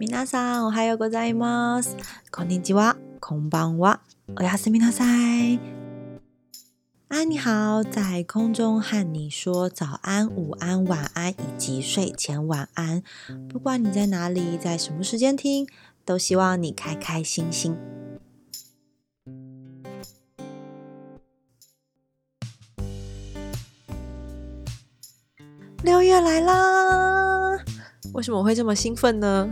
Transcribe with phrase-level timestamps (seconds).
[0.00, 1.96] 皆さん、おはようございます。
[2.30, 4.00] こんにちは、こんばんは、
[4.38, 5.02] おやすみなさ
[5.42, 5.58] い。
[7.08, 13.02] 啊，你好，在空中和你说早安、午安、晚安以及睡前晚安。
[13.52, 15.66] 不管你在哪里，在什么时间听，
[16.04, 17.76] 都希望你开开心心。
[25.82, 27.27] 六月来啦！
[28.18, 29.48] 为什么会这么兴奋呢？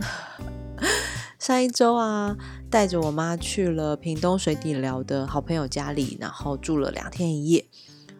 [1.39, 2.35] 上一周啊，
[2.69, 7.65] 带着我妈去了屏东水底寮的好朋友家里，然后住了两天一夜，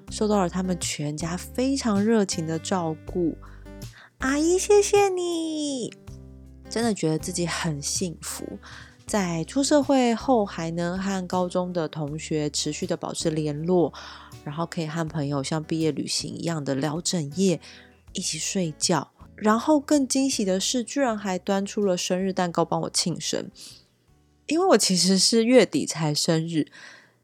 [0.09, 3.35] 受到了他们全家非常热情的照顾。
[4.19, 5.93] 阿姨，谢谢你，
[6.69, 8.45] 真的觉得自己很幸福。
[9.05, 13.93] 在出社会后，还能和高中的同学持续的保持联络，
[14.45, 17.59] 然后可以和朋友像毕业旅行一样的聊整夜，
[18.13, 19.09] 一起睡觉。
[19.37, 23.49] 然后更惊喜的是，居然还端出了生日蛋糕帮我庆生，
[24.47, 26.65] 因为我其实是月底才生日，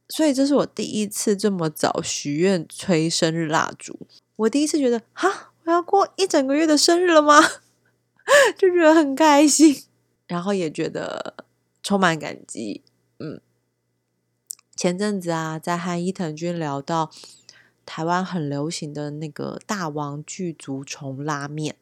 [0.07, 3.97] 所以这是我第一次这么早许愿吹生日蜡烛。
[4.35, 7.41] 我第一次觉得，哈，我要过一整个月的生日了吗？
[8.57, 9.83] 就觉得很开心，
[10.27, 11.35] 然后也觉得
[11.81, 12.81] 充满感激。
[13.19, 13.41] 嗯，
[14.75, 17.09] 前阵子啊，在和伊藤君聊到
[17.85, 21.75] 台湾很流行的那个大王巨足虫拉面。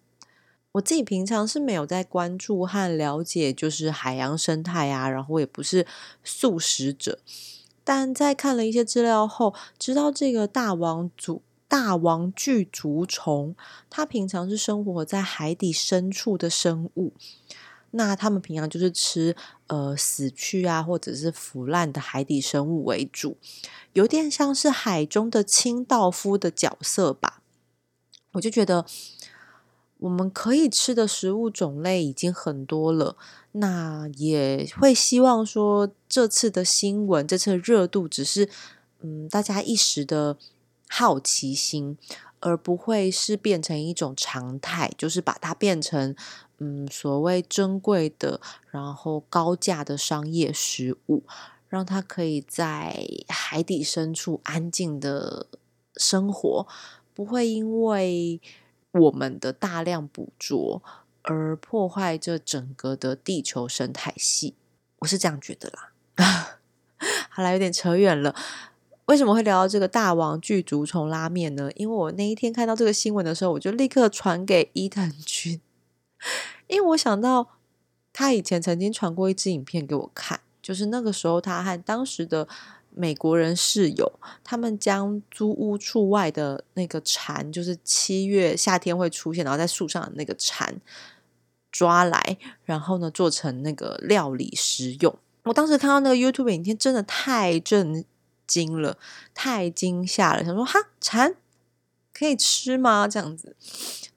[0.74, 5.86] 我自己平常是没有在关注和了解，就是海洋生态啊，然后也不是
[6.24, 7.20] 素食者。
[7.84, 13.54] 但在看了一些资料后，知道这个大王族大王巨足虫，
[13.90, 17.12] 它平常是生活在海底深处的生物。
[17.94, 19.36] 那它们平常就是吃
[19.68, 23.36] 呃死去啊或者是腐烂的海底生物为主，
[23.92, 27.42] 有点像是海中的清道夫的角色吧。
[28.32, 28.86] 我就觉得。
[30.02, 33.16] 我们可以吃的食物种类已经很多了，
[33.54, 38.50] 那也会希望说这次的新闻，这次的热度只是
[39.02, 40.38] 嗯大家一时的
[40.90, 41.98] 好奇心，
[42.40, 46.16] 而不会是变成一种常态，就是把它变成
[46.58, 48.42] 嗯所谓珍贵的，
[48.72, 51.22] 然后高价的商业食物，
[51.70, 55.46] 让它可以在海底深处安静的
[55.98, 56.68] 生活，
[57.14, 58.42] 不会因为。
[58.92, 60.82] 我们的大量捕捉
[61.24, 64.56] 而破坏这整个的地球生态系，
[65.00, 66.56] 我是这样觉得啦。
[67.30, 68.36] 好啦，有点扯远了。
[69.06, 71.70] 为什么会聊到这个大王巨足虫拉面呢？
[71.76, 75.60] 因为我那一天看到这个新闻的时候，我就立刻传给伊藤君，
[76.68, 77.50] 因为我想到
[78.12, 82.48] 他以前曾经传过一支影片给我看，就是那个时候他和当时的。
[83.02, 84.12] 美国人室友
[84.44, 90.80] 他们将租屋处外的那个蝉，就是七月夏天会出现，然后在树上的那个蝉
[91.72, 95.18] 抓来，然后呢做成那个料理食用。
[95.46, 98.06] 我当时看到那个 YouTube 影片，真的太震
[98.46, 98.96] 惊了，
[99.34, 101.34] 太惊吓了，想说哈蝉
[102.14, 103.08] 可以吃吗？
[103.08, 103.56] 这样子。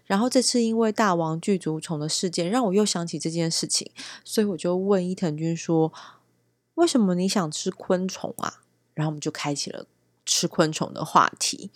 [0.04, 3.90] 然后这次因为大王巨足虫的事件，让我又想起这件事情，
[4.22, 5.90] 所以我就问伊藤君说
[6.76, 8.60] ：“为什么你想吃昆虫啊？”
[8.94, 9.86] 然后我们就开启了
[10.24, 11.70] 吃昆虫的话题。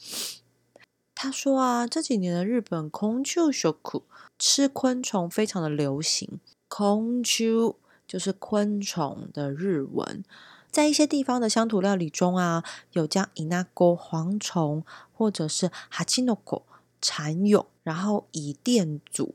[1.14, 4.04] 他说啊，这几年的日本空秋学苦
[4.38, 6.40] 吃昆虫非常的流行。
[6.68, 10.22] 空秋就是昆虫的日文，
[10.70, 12.62] 在一些地方的乡土料理中啊，
[12.92, 16.64] 有将伊那沟蝗虫或者是哈奇诺沟
[17.02, 19.34] 蚕蛹，然后以电煮，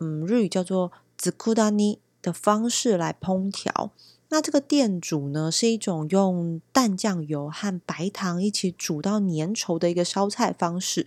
[0.00, 3.90] 嗯日语叫做子库达尼的方式来烹调。
[4.28, 11.06] 那这个店主呢，是一种用淡酱油和白糖一起煮到粘稠的一个烧菜方式，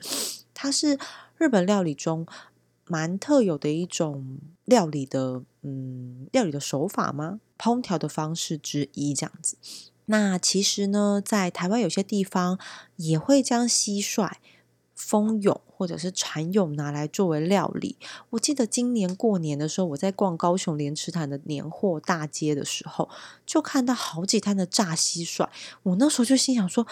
[0.54, 0.98] 它是
[1.38, 2.26] 日本料理中
[2.88, 7.42] 蛮特有的一种料理的嗯料理的手法吗？
[7.58, 9.58] 烹调的方式之一这样子。
[10.06, 12.58] 那其实呢，在台湾有些地方
[12.96, 14.32] 也会将蟋蟀。
[15.00, 17.98] 蜂蛹或者是蝉蛹拿来作为料理，
[18.32, 23.10] 我记得今年过年的时候，我在逛高雄莲池潭的年货大街的时候，
[23.46, 25.48] 就看到好几摊的炸蟋蟀，
[25.84, 26.86] 我那时候就心想说，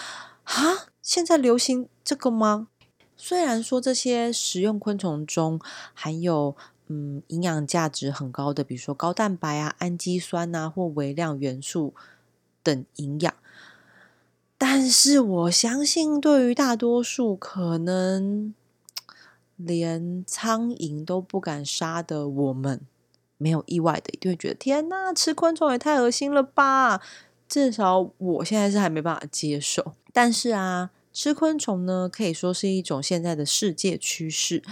[0.45, 0.53] 啊，
[1.01, 2.69] 现在流行这个吗？
[3.17, 5.59] 虽然说这些食用昆虫中
[5.93, 6.55] 含有
[6.87, 11.93] 嗯营养价值很高的，比如说高蛋白啊、氨基酸呐或微量元素
[12.63, 13.33] 等营养。
[14.59, 18.55] 但是我相信，对于大多数可能
[19.55, 22.81] 连苍蝇都不敢杀的我们，
[23.37, 26.99] 没有意外的，一定会觉得天呐，吃昆虫也太恶心了吧！
[27.47, 29.93] 至少我现在是还没办法接受。
[30.11, 34.63] 但是啊，吃昆虫呢，可以说是一种现在的世界趋势。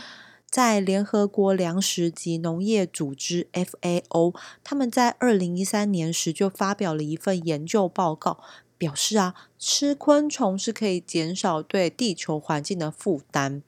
[0.50, 4.34] 在联合国粮食及农业组织 （FAO），
[4.64, 8.40] 他们在二零一三年时就发表了一份研究报告。
[8.86, 13.64] 表示啊，吃昆虫是可以减少对地球环境的负担。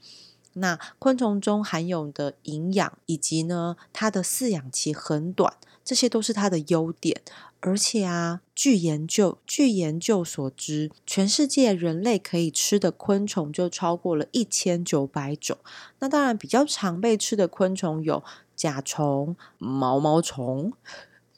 [0.53, 5.51] 那昆虫中含有的营养，以及呢它的饲养期很短，
[5.83, 7.23] 这些都是它的优点。
[7.61, 15.57] 而且啊，据研究，据研究所知，全世界人类可以吃的昆虫就超过了一千九百种。
[15.97, 18.23] 那当然，比较常被吃的昆虫有
[18.55, 20.71] 甲虫、毛毛虫。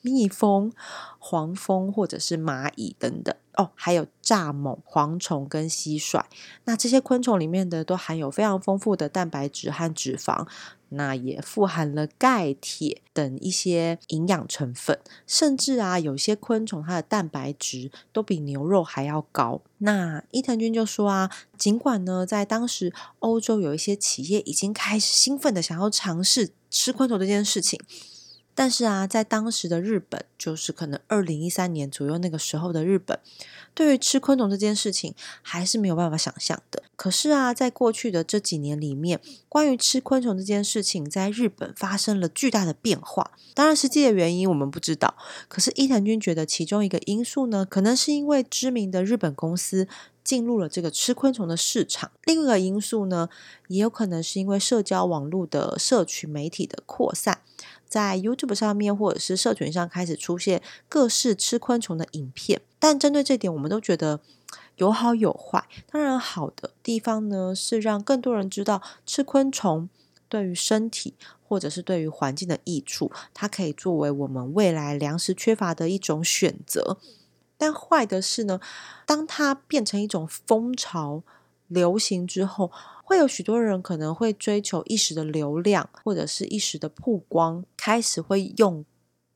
[0.01, 0.71] 蜜蜂、
[1.17, 6.23] 黄蜂或者是蚂蚁等等哦，还有蚱蜢、蝗虫跟蟋蟀，
[6.65, 10.47] 那这些昆虫里面的都含有非常丰富的蛋白质和脂肪，
[10.89, 14.97] 那也富含了钙、铁等一些营养成分，
[15.27, 19.61] 甚至啊，有些昆虫它的蛋白质都比牛肉还要高。
[19.79, 27.77] 那伊藤君就说啊，尽管呢，在当时欧洲有一些企业已经开始兴奋的想要尝试吃昆虫这件事情。
[28.61, 33.17] 但是啊，在当时的日本，就是可能二零一三年左右那个时候的日本，
[33.73, 36.83] 对于吃昆虫这件事情还是没有办法想象的。
[36.97, 43.31] 可是啊，在过去的这几年里面，关于吃昆虫这件事情，在日本发生了巨大的变化。
[43.53, 45.15] 当然，实际的原因我们不知道。
[45.47, 49.87] 可是伊藤君觉得，其中一个因素呢，可能是因为知名的日本公司
[50.21, 53.29] 进入了这个吃昆虫的市场；另一个因素呢，
[53.69, 57.39] 也有可能是因为社交网络的社群媒体的扩散。
[57.89, 64.21] 在 YouTube 上面或者是社群上开始出现各式吃昆虫的影片，但针对这点，我们都觉得
[64.75, 65.65] 有好有坏。
[65.91, 69.89] 当然，好的地方呢是让更多人知道吃昆虫
[70.29, 71.15] 对于身体
[71.47, 76.99] 或者是对于环境的益处，它可以作为我们未来粮食缺乏的一种选择。
[77.57, 78.59] 但坏的是呢，
[79.07, 81.23] 当它变成一种风潮。
[81.69, 82.69] 流行之后，
[83.05, 88.83] 会有许多人可能会追求一时的流量或者是一时的曝光，开始会用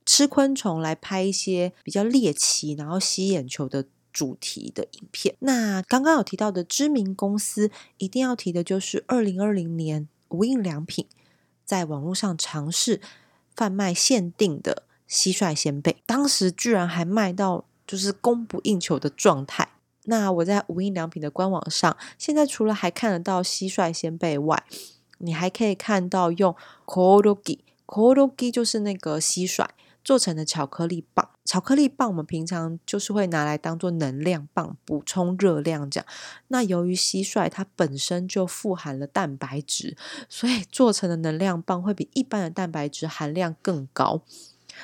[0.05, 5.35] 吃昆虫来拍一些比较猎奇，然后吸眼球的主题的影片。
[5.39, 11.05] 那刚刚有提到的知名公司，一定要提的就是二零二零年无印良品
[11.63, 12.99] 在网络上尝试
[13.55, 19.72] 贩卖限定的蟋蟀鲜贝，当时居然还卖到就是供不应求的状态。
[20.05, 24.63] 那我在无印良品的官网上，现在除了还看得到蟋蟀先辈外，
[25.19, 26.53] 你还可以看到用
[26.85, 29.65] k o r o g i k o r o g i 就是那个蟋蟀
[30.03, 31.29] 做成的巧克力棒。
[31.45, 36.05] 巧克力棒我们平常就是会拿来当做能量棒，补充热量这样。
[36.49, 39.95] 那由于蟋蟀它本身就富含了蛋白质，
[40.27, 44.21] 所以做成的能量棒会比一般的蛋白质含量更高。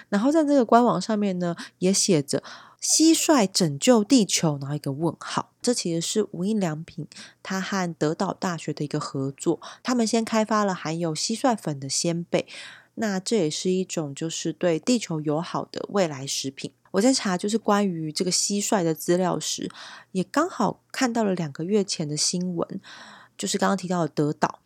[0.07, 2.41] 然后在这个官网上面呢，也写着。
[2.81, 5.51] 蟋蟀拯救地球，然后一个问号。
[5.61, 7.05] 这其实是无印良品，
[7.43, 9.59] 它和德岛大学的一个合作。
[9.83, 12.47] 他们先开发了含有蟋蟀粉的鲜贝，
[12.95, 16.71] 那这也是一种就是对地球友好的未来食品。
[16.91, 19.69] 我在查就是关于这个蟋蟀的资料时，
[20.13, 22.79] 也刚好看到了两个月前的新闻，
[23.37, 24.59] 就是刚刚提到的德岛。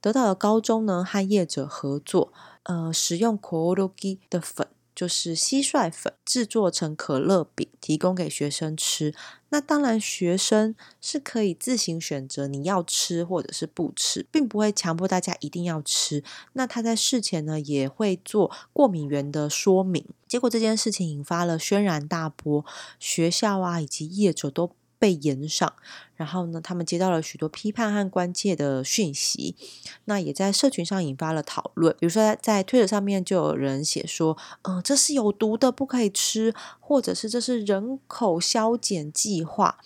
[0.00, 2.32] 德岛的高中呢和业者合作，
[2.62, 4.66] 呃，使用 c o o g i 的粉。
[5.00, 9.14] 就是蟋蟀粉制作成可乐饼，提供给学生吃。
[9.48, 16.22] 那当然，学生是可以自行选择你要吃或者是不吃，并不会强迫大家一定要吃。
[16.52, 20.04] 那他在事前呢也会做过敏源的说明。
[20.28, 22.62] 结果这件事情引发了轩然大波，
[22.98, 24.70] 学校啊以及业者都。
[25.00, 25.72] 被严赏，
[26.14, 29.56] 然后呢，他们接到了许多批判和关切的讯息，
[30.04, 31.96] 那也在社群上引发了讨论。
[31.98, 34.36] 比如说，在推特上面就有人写说
[34.68, 39.78] ：“嗯，这是有毒的，不可以吃，或者是这是人口削减计划。”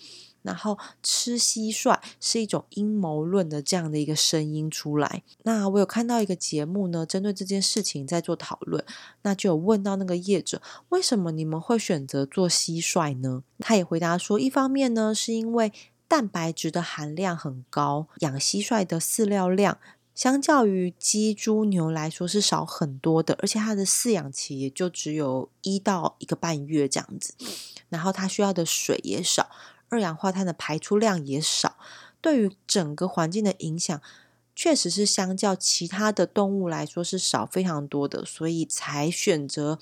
[0.45, 5.23] 然后吃蟋蟀是一种阴谋论的这样的一个声音出来。
[5.43, 8.85] 那我有看到一个节目呢，针对这件事情在做讨论。
[9.23, 13.43] 那就有问到那个业者，为什么你们会选择做蟋蟀呢？
[13.57, 15.73] 他也回答说，一方面呢，是因为
[16.07, 19.79] 蛋白质的含量很高，养蟋蟀的饲料量
[20.13, 27.33] 相较于鸡、猪、牛来说是少很多的，而且它的饲养期也就只有一到一个半月这样子。
[27.89, 29.49] 然后它需要的水也少。
[29.89, 31.77] 二氧化碳的排出量也少，
[32.21, 34.01] 对于整个环境的影响，
[34.55, 39.77] 确实是相较其他的动物来说是少非常多的，所以才选择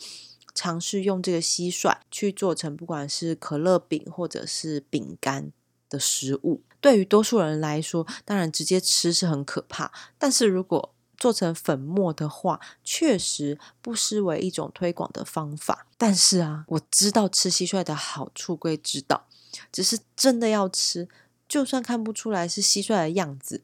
[0.53, 5.51] 尝试用这个蟋蟀去做成不管是可乐饼或者是饼干
[5.89, 6.62] 的食物。
[6.81, 15.88] 对于多数人来说，当然直接吃是很可怕，但是如果做成粉末的话，确实不失为一种推广的方法。
[15.98, 19.27] 但是啊，我知道吃蟋蟀的好处，归知道。
[19.72, 21.07] 只是真的要吃，
[21.48, 23.62] 就算看不出来是蟋蟀的样子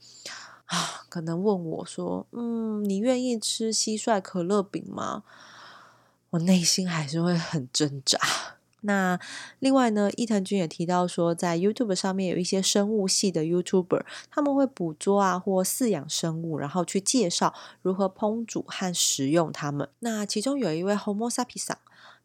[0.67, 5.23] 啊，可能问我说：“嗯，你愿意吃蟋蟀可乐饼吗？”
[6.31, 8.19] 我内心还是会很挣扎。
[8.81, 9.19] 那
[9.59, 19.89] 另外呢，伊藤君也提到说，在 YouTube 上面有一些生物系的 YouTuber，他们会捕捉啊或饲养生物，然后去介绍如何烹煮和食用它们。
[19.99, 21.75] 那其中有一位 Home Sapi Sa。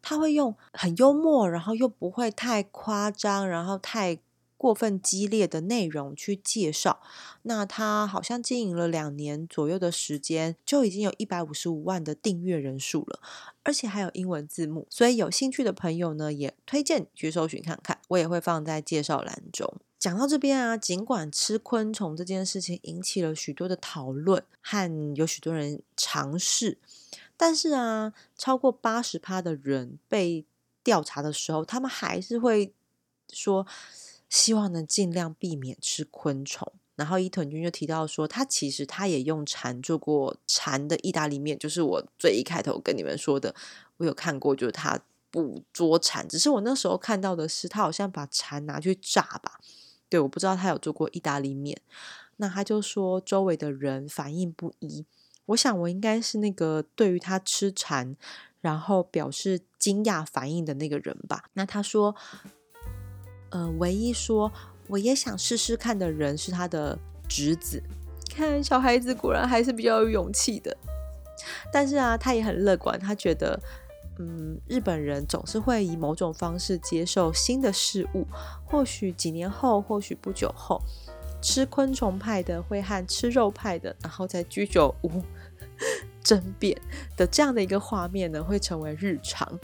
[0.05, 4.19] 他会用很幽默，然后又不会太夸张，然后太
[4.55, 7.01] 过分激烈的内容去介绍。
[7.41, 13.19] 那他好像经营了两年左右的时间，就已经有一百五十五万的订阅人数了，
[13.63, 14.85] 而且还有英文字幕。
[14.91, 19.77] 所以有兴趣的朋友呢，也推荐去搜寻看看，我也会放在介绍栏中。
[19.97, 26.77] 讲到这边啊，尽管吃昆虫这件事情引起了许多的讨论，和有许多人尝试。
[27.37, 30.45] 但是啊，超过八十趴的人被
[30.83, 32.73] 调查的时候，他们还是会
[33.31, 33.65] 说
[34.29, 36.71] 希望能尽量避免吃昆虫。
[36.95, 43.53] 然后伊藤君就提到说，他其实他也用蝉做过蝉的意大利面，就是我最一开头跟你们说的，
[43.97, 44.97] 我有看过，就是他
[45.29, 49.59] 捕捉蝉，只是我那时候看到的是他好像把蝉拿去炸吧。
[50.07, 51.81] 对，我不知道他有做过意大利面。
[52.37, 55.05] 那他就说周围的人反应不一。
[55.47, 58.15] 我想，我应该是那个对于他痴缠，
[58.61, 61.43] 然后表示惊讶反应的那个人吧。
[61.53, 62.15] 那他说，
[63.51, 64.51] 呃，唯一说
[64.87, 66.97] 我也想试试看的人是他的
[67.27, 67.81] 侄子。
[68.29, 70.75] 看小孩子果然还是比较有勇气的。
[71.71, 73.59] 但是啊，他也很乐观，他觉得，
[74.17, 78.25] 嗯，日本人总是会以某种方式接受新的事物。
[78.65, 80.81] 或许几年后，或许不久后。
[81.45, 85.21] 吃昆虫派的会和吃肉派的，然后在居酒屋
[86.23, 86.75] 争辩
[87.15, 89.59] 的这样的一个画面呢，会成为日常。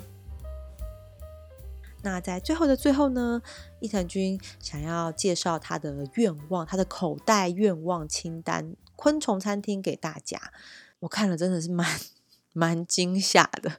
[2.04, 3.42] 那在最后的最后呢，
[3.80, 10.54] 伊藤君想要介绍他的愿望，他的口袋愿望清单——昆虫餐厅给大家。
[11.00, 12.00] 我看了真的是蛮
[12.54, 13.78] 蛮惊吓的。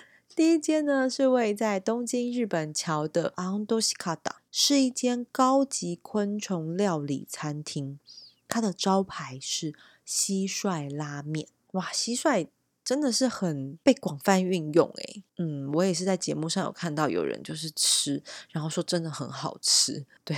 [0.34, 4.37] 第一间呢是位在东京日本桥的安东西卡岛。
[4.60, 8.00] 是一间高级昆虫料理餐厅，
[8.48, 9.72] 它的招牌是
[10.04, 11.46] 蟋蟀拉面。
[11.74, 12.48] 哇，蟋蟀
[12.84, 15.22] 真的是很被广泛运用诶。
[15.36, 20.04] 嗯，我也是在节目上有看到有人就是吃，然后说真的很好吃。
[20.24, 20.36] 对，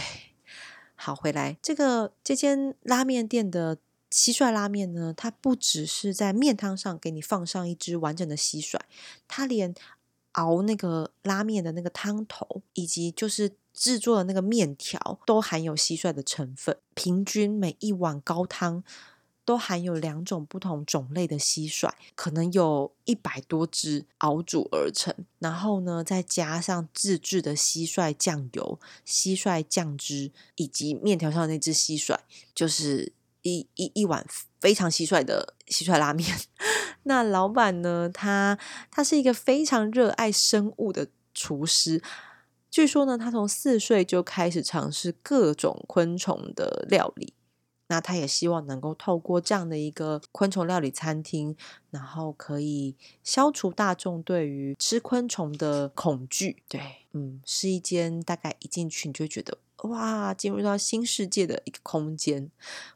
[0.95, 3.79] 好，回来这个这间拉面店的
[4.11, 8.79] 蟋蟀拉面呢，它不只是在面汤上给你放上一只完整的蟋蟀，
[9.27, 9.75] 它连。
[10.33, 16.77] 熬那个拉面的那个汤头，以及就是制作的那个面条，都含有蟋蟀的成分。
[16.95, 18.85] 平均每一碗高汤
[19.45, 25.15] 都含有两种不同种类的蟋蟀，可能有一百多只熬煮而成。
[25.39, 32.17] 然后呢，再加上自制的蟋蟀酱油、蟋蟀酱汁，以及面条上的那只蟋蟀，
[32.55, 34.25] 就是一一一碗
[34.61, 36.27] 非常蟋蟀的蟋蟀拉面。
[37.11, 38.09] 那老板呢？
[38.09, 38.57] 他
[38.89, 42.01] 他是一个非常热爱生物的厨师。
[42.71, 47.35] 据说呢，他从四岁就开始尝试各种昆虫的料理。
[47.89, 51.57] 那他也希望能够透过这样的一个昆虫料理餐厅，
[51.91, 56.63] 然后可以消除大众对于吃昆虫的恐惧。
[56.69, 56.81] 对，
[57.15, 62.49] 嗯，是一间大概一进去你就觉得哇，进入到新世界的一个空间，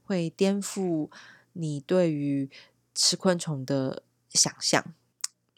[0.05, 1.09] 会颠覆
[1.55, 2.49] 你对于。
[2.95, 4.85] 吃昆虫的想象，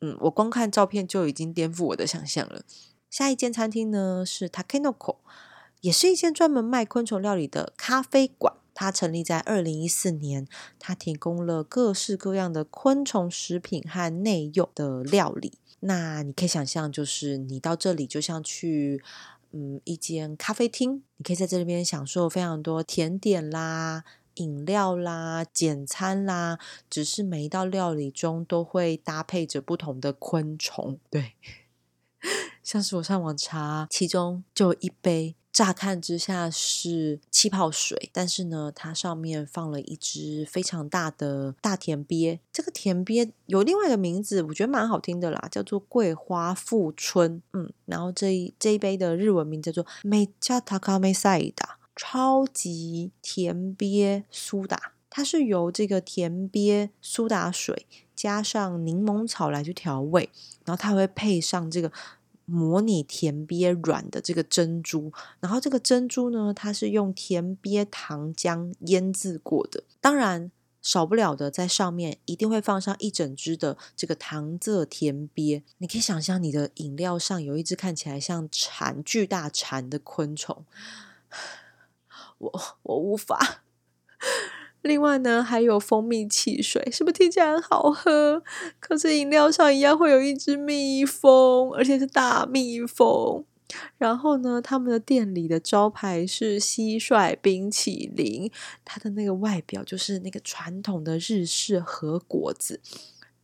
[0.01, 2.63] 嗯，我光看照片就已经颠覆我的想象了。
[3.11, 5.19] 下一间餐厅呢是 t a k i n o k o
[5.83, 8.55] 也是一间专门卖昆虫料理的咖啡馆。
[8.79, 10.47] 它成立在二零一四年，
[10.79, 15.55] 它提供了各式各样的昆虫食品和内用的料理。
[15.81, 19.03] 那你可以想象，就是你到这里就像去
[19.53, 24.05] 嗯一间咖啡厅，你可以在这里边享受非常多甜点啦。
[24.37, 26.59] 饮料啦，简餐啦，
[26.91, 30.99] 只是每一道料理中都会搭配着不同的昆虫。
[31.11, 31.35] 对，
[32.63, 42.39] 像是我上网查，其中就一杯，乍看之下是气泡水，但是呢，它上面放了一只非常大的大田鳖。
[42.53, 47.41] 这个田鳖有另外一个名字，我觉得蛮好听的啦，叫做桂花富春。
[47.55, 51.76] 嗯，然后这一这一杯的日文名叫做美加塔卡梅赛达。
[51.97, 60.29] 超级甜鳖苏打，它是由这个甜鳖苏打水加上柠檬草来去调味，
[60.67, 61.91] 然后它会配上这个
[62.45, 65.11] 模拟甜鳖软的这个珍珠，
[65.41, 80.67] 然后这个珍珠呢，它是用甜鳖糖浆腌制过的，当然少不了的在上面一定会放上一整只的这个糖色甜鳖，你可以想象你的饮料上有一只看起来像蚕巨大蚕的昆虫。
[82.39, 83.63] 我我无法。
[84.83, 88.43] 另外呢，还有蜂蜜汽水，是不是听起来很好喝？
[88.79, 93.45] 可是饮料上一样会有一只蜜蜂，而且是大蜜蜂。
[93.99, 98.49] 然后呢，他们的店里的招牌是蟋蟀冰淇淋，
[98.85, 102.81] 它的那个外表就是那个传统的日式和果子。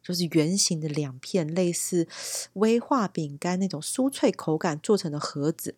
[0.02, 2.08] 就是圆形的两片，类似
[2.54, 5.74] 威化饼干那种酥脆口感做成的盒子，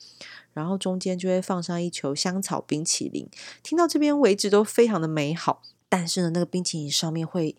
[0.54, 3.28] 然后中间就会放上一球香草冰淇淋。
[3.62, 7.54] 听到这边为止都非常的美好，但是呢，那个冰淇淋上面会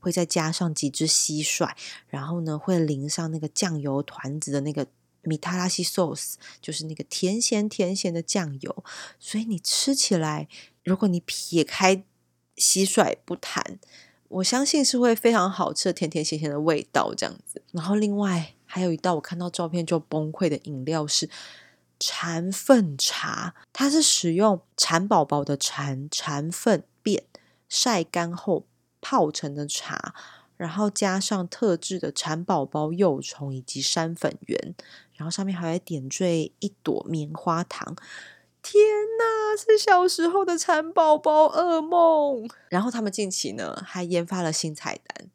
[0.00, 1.70] 会再加上几只蟋蟀，
[2.08, 4.88] 然后呢，会淋上那个酱油团子的那个
[5.22, 8.84] 米塔拉西 sauce，就是那个甜咸甜咸的酱油。
[9.20, 10.48] 所以你吃起来，
[10.82, 12.02] 如果你撇开
[12.56, 13.78] 蟋蟀不谈。
[14.28, 17.62] 我相信是会非常好吃，甜甜咸咸的味道这样子。
[17.72, 21.28] 然后另外还有一道我看到照片就崩溃的饮料是
[21.98, 27.24] 蚕粪茶，它是使用蚕宝宝的蚕蚕粪便
[27.68, 28.66] 晒干后
[29.00, 30.14] 泡成的茶，
[30.58, 34.74] 然后加上特制的蚕宝宝幼虫以及山粉圆，
[35.14, 37.96] 然后上面还点缀一朵棉花糖。
[38.60, 38.82] 天
[39.18, 42.48] 呐，是小时候的蚕宝宝噩梦。
[42.68, 45.26] 然后他们近期呢还研发了新菜单，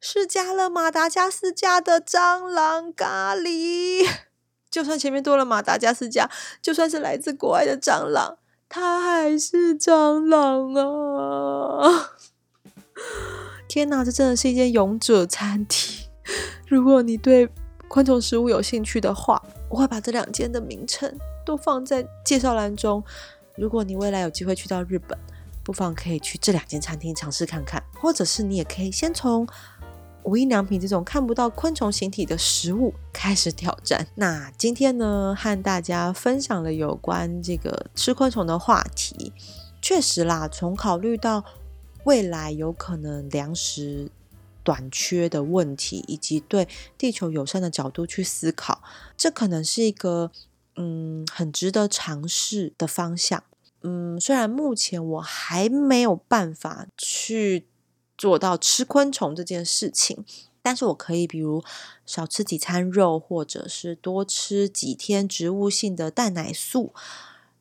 [0.00, 4.06] 是加了马达加斯加的蟑螂咖喱。
[4.70, 6.30] 就算前面多了马达加斯加，
[6.60, 8.36] 就算是来自国外的蟑螂，
[8.68, 12.10] 它还是蟑螂啊！
[13.68, 16.06] 天哪，这真的是一间勇者餐厅。
[16.68, 17.48] 如果你对
[17.88, 23.02] 昆虫食物有兴趣的话，我会把这两间的名称都放在介绍栏中。
[23.56, 25.18] 如果你未来有机会去到日本，
[25.64, 29.46] 不妨可以去这两间餐厅尝试看看，或者是你也可以先从
[30.24, 34.06] 无印良品这种看不到昆虫形体的食物开始挑战。
[34.14, 39.32] 那今天呢，和大家分享了有关这个吃昆虫的话题。
[39.82, 41.42] 确实啦，从考虑到
[42.04, 44.10] 未来有可能粮食
[44.64, 48.82] 短缺的问题，以及对地球友善的角度去思考，
[49.16, 50.30] 这可能是一个。
[50.76, 53.42] 嗯，很值得尝试的方向。
[53.82, 57.66] 嗯，虽然目前我还没有办法去
[58.16, 60.24] 做到吃昆虫这件事情，
[60.62, 61.62] 但是我可以，比如
[62.04, 66.92] 少吃几餐肉，或者是多吃几天植物性的蛋奶素，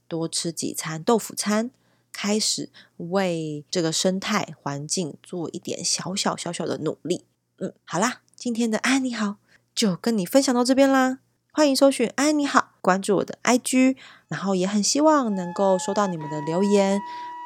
[0.07, 1.71] 多吃几餐豆腐餐，
[2.11, 7.23] 开始为这个生态环境做一点小小小小的努力。
[7.59, 9.37] 嗯，好啦，今天的哎你好，
[9.73, 11.19] 就跟你分享到这边啦。
[11.57, 13.95] 欢迎搜寻“安你好”，关注我的 IG，
[14.27, 16.99] 然后也很希望能够收到你们的留言。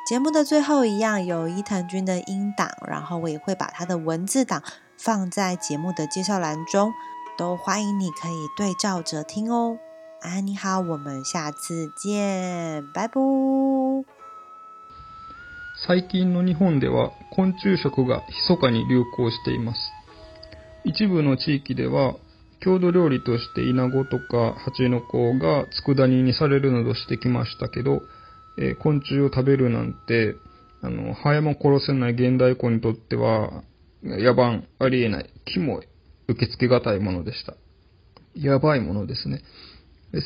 [0.09, 4.63] 节目的最后一样有伊藤君的音档，然后我也会把他的文字档
[4.97, 6.91] 放在节目的介绍栏中，
[7.37, 9.77] 都欢迎你可以对照着听哦。
[10.21, 13.13] 安你好，我们下次见，拜拜。
[15.85, 19.77] 最近の日本では昆虫食が密かに流行しています。
[20.83, 22.15] 一部の地域では。
[22.61, 28.01] 郷土料理として稲子とか蜂の子が佃煮にされるなどしてきましたけど、
[28.57, 30.35] えー、昆虫を食べるなんて、
[30.81, 33.63] あの、ハエも殺せない現代子にとっては、
[34.03, 35.87] 野蛮、ありえない、キモい、
[36.27, 37.53] 受け付けがたいものでした。
[38.35, 39.41] やばいものですね。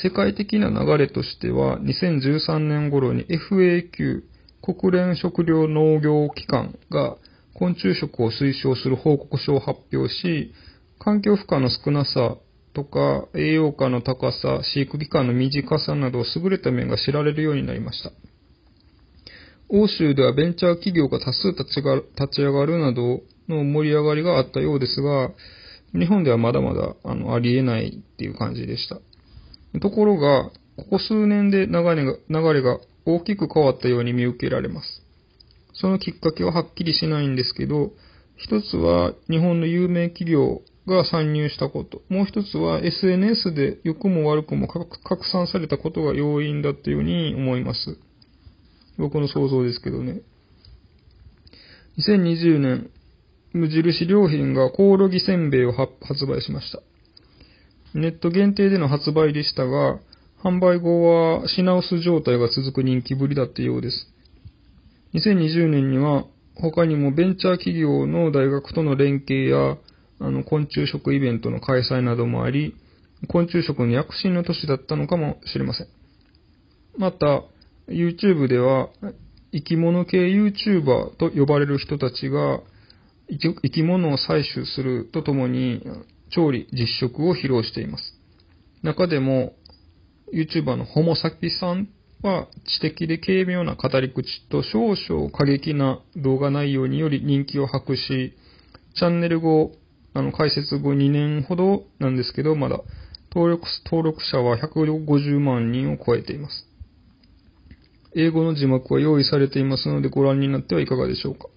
[0.01, 4.23] 世界的な流れとしては、2013年頃に FAQ、
[4.61, 7.17] 国連食糧農業機関が
[7.53, 10.53] 昆虫食を推奨する報告書を発表し、
[11.03, 12.37] 環境負荷の少なさ
[12.73, 18.11] とか、栄養価の高さ、飼育期間の短さなど、優れた面が知られるようになりました。
[19.67, 21.81] 欧州ではベンチャー企業が多数立ち
[22.41, 25.29] 上がるなどの盛り上がりがあったようですが、
[25.93, 28.99] 日本ではまだまだあのありえないっていう感じでした。
[29.79, 34.87] ところが、ここ数年で流れが流れが大きく変わったように見受けられます。
[35.73, 37.91] そのきっかけははっきりしないんですけど、
[38.37, 42.01] 一つは日本の有名企業が参入したこと。
[42.09, 44.89] もう一つは SNS で良くも悪くも拡
[45.29, 47.97] 散されたことが要因だったように思います。
[48.97, 50.21] 僕の想像ですけどね。
[51.99, 52.89] 2020年、
[53.53, 55.87] 無印良品がコオロギせんべいを発
[56.25, 56.81] 売しました。
[57.93, 59.99] ネット限定での発売でしたが、
[60.43, 64.07] 販売後は品薄状態が続く人気ぶりだったようです。
[65.13, 69.77] 2020年には他にもベンチャー企業の大学との連携や
[70.23, 72.73] あの、昆虫食イベントの開催などもあり、
[73.27, 75.87] 昆虫食の躍進の年だったのかもしれません。
[76.97, 77.43] また、
[77.89, 78.87] YouTube では、
[79.51, 82.61] 生き物系 YouTuber と呼ばれる人たちが、
[83.29, 85.83] 生き物を採取するとともに、
[86.31, 88.03] 調理、実食を披露しています。
[88.81, 89.53] 中でも、
[90.33, 91.89] YouTuber のホモサキさん
[92.21, 98.37] は、知的で軽妙な語り口と少々過激な動画内容により人気を博し、
[98.97, 99.73] チャンネル後、
[100.15, 102.79] あの、解説後2年ほどなんですけど、まだ
[103.33, 106.67] 登録登録者は150万人を超えています。
[108.15, 111.47] 英語の字幕は用意されていますのでご覧になってはいかがでしょうか。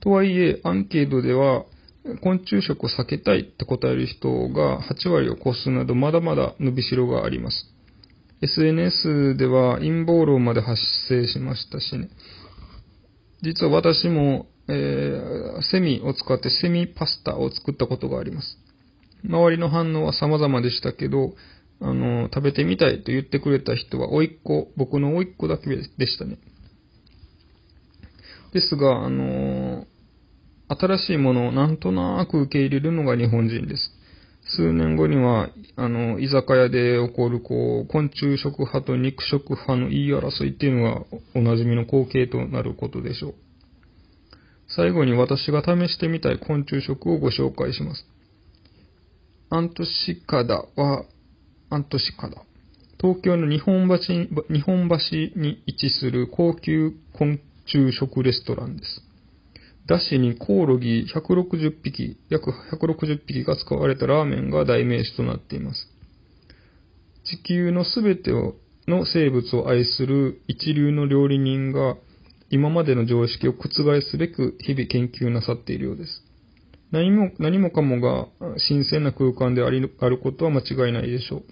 [0.00, 1.64] とはいえ、アンケートでは、
[2.22, 7.66] 昆虫食を避けたいって答える人が8割を超すなど、まだまだ伸びしろがあります。
[8.42, 12.08] SNS では陰謀論まで発生しましたしね。
[13.42, 18.56] 実は私もえー、セミを使ってセミパスタを作ったことがあります。
[19.24, 21.32] 周りの反応は様々でしたけど、
[21.80, 26.38] あの、食べてみたいと言ってくれた人は、おいっ子、僕のおいっ子だけでしたね。
[28.52, 29.84] ですが、あの
[30.68, 33.90] 新しいものをなんとなく受け入れるのが日本人です。
[34.56, 43.34] 数年後には、あの、居酒屋で起こる、こう、昆虫食派と肉食派の言い争いっていうのがおなじみの光景となることでしょう。
[44.78, 48.04] 最後に私が試してみたい昆虫食をご紹介します。
[49.50, 51.04] アントシカダは、
[51.68, 52.36] アントシカダ。
[53.00, 59.02] 東京の日本橋日本橋に位置する高級昆虫食レストランです。
[59.88, 65.88] だしにコオロギ160匹、約160匹が使われたラーメンが代名詞となっています。
[67.24, 68.30] 地球のすべて
[68.86, 71.96] の生物を愛する一流の料理人が
[72.50, 76.22] 今までの常識を覆すべく日々研究なさっているようです。
[76.90, 81.42] 何も、何もかもが新鮮な空間であり、あることは間違いないでしょう。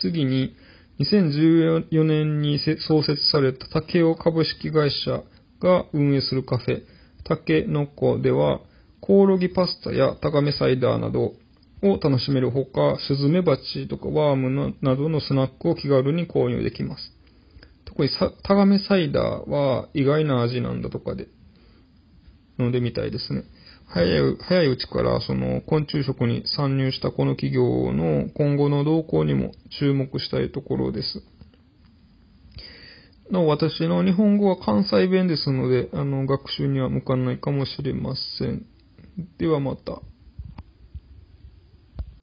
[0.00, 0.54] 次に、
[0.98, 5.22] 2014年に創設された竹尾株式会社
[5.60, 6.80] が運営するカフェ、
[7.24, 8.60] 竹の子では、
[9.00, 11.34] コオロギパスタやタガメサイダーなど
[11.82, 17.15] を楽しめるほか、スズメバチとかワームなどのスナックを気軽に購入できます。
[17.96, 18.10] これ、
[18.44, 21.28] タガメサイダーは意外な味なんだとかで、
[22.58, 23.42] 飲んでみたいですね。
[23.88, 31.22] 早い、早いうちから、その、昆虫食に参入したこの企業の今後の動向にも注目したいところです。
[33.30, 38.66] なお、私の日本語は関西弁ですので、あの、学習には向かないかもしれません。
[39.38, 40.02] ではまた。